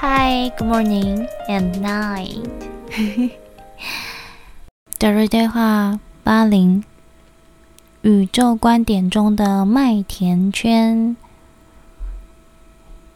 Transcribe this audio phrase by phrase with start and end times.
[0.00, 2.38] Hi, good morning and night。
[4.96, 6.84] 德瑞对话八零，
[8.02, 11.16] 宇宙观点中的麦田圈。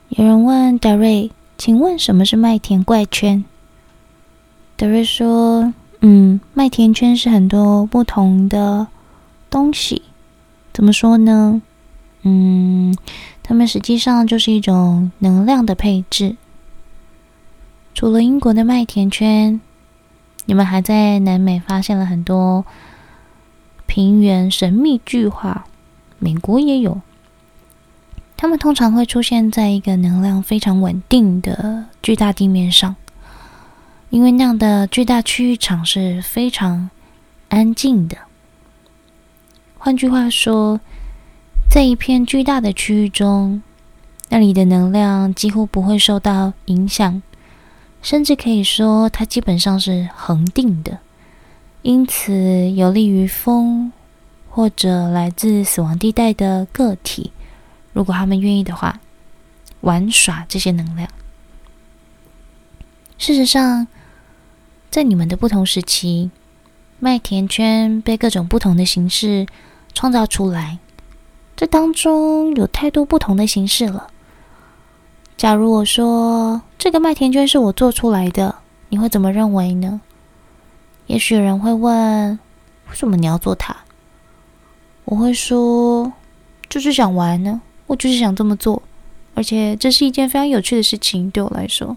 [0.09, 3.45] 有人问德瑞：“请问什么是麦田怪圈？”
[4.77, 5.73] 德瑞说
[6.03, 8.89] ：“嗯，麦田圈是很多不同的
[9.49, 10.03] 东西。
[10.73, 11.63] 怎么说呢？
[12.23, 12.93] 嗯，
[13.45, 16.35] 它们实际上就是一种能量的配置。”
[17.95, 19.61] 除了英国的麦田圈，
[20.47, 22.65] 你们还在南美发现了很多
[23.87, 25.67] 平原神秘巨化。
[26.19, 27.01] 美国也有，
[28.37, 32.97] 它们通常会出现在一个能量非常稳定的巨大地面上，
[34.09, 36.91] 因为那样的巨大区域场是非常
[37.49, 38.17] 安静的。
[39.79, 40.81] 换句话说，
[41.69, 43.63] 在一片巨大的区域中，
[44.29, 47.21] 那里的能量几乎不会受到影响。
[48.03, 50.99] 甚至可以说，它基本上是恒定的，
[51.83, 53.93] 因此有利于风
[54.51, 57.33] 或者来自死亡地带的个体，
[57.93, 59.01] 如果他们愿意的话，
[59.81, 61.09] 玩耍这些能量。
[63.19, 63.87] 事实上，
[64.91, 66.31] 在你们的不同时期，
[66.99, 69.47] 麦田圈被各种不同的形式
[69.95, 70.79] 创造出来，
[71.55, 74.09] 这当中有太多不同的形式了。
[75.37, 78.57] 假如我说这个麦田圈是我做出来的，
[78.89, 80.01] 你会怎么认为呢？
[81.07, 82.37] 也许有人会问：
[82.89, 83.73] 为什么你要做它？
[85.05, 86.13] 我会说：
[86.69, 88.83] 就是想玩呢，我就是想这么做，
[89.37, 91.97] 而且这是一件非常有趣的事情，对我来说。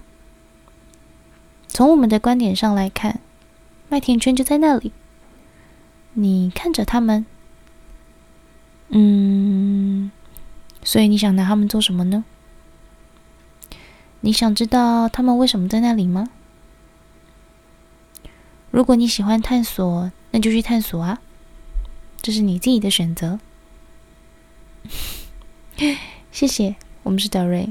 [1.68, 3.20] 从我们的观点上来看，
[3.90, 4.92] 麦田圈就在那里，
[6.14, 7.26] 你看着他们，
[8.90, 10.12] 嗯，
[10.84, 12.24] 所以你想拿他们做什么呢？
[14.26, 16.28] 你想知道他们为什么在那里吗？
[18.72, 21.22] 如果你喜欢探索，那就去探索啊，
[22.24, 23.40] 这是你自己的选择。
[26.32, 27.70] 谢谢，我们是德瑞。